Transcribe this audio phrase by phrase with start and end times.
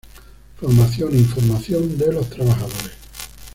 [0.59, 2.89] Formación e información de los trabajadores.